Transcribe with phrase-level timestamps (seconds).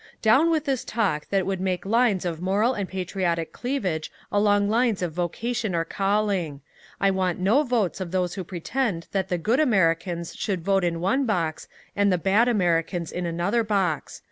[0.23, 5.03] "Down with this talk that would make lines of moral and patriotic cleavage along lines
[5.03, 6.61] of vocation or calling.
[6.99, 11.01] I want no votes of those who pretend that the good Americans should vote in
[11.01, 14.19] one box and the bad Americans in another box.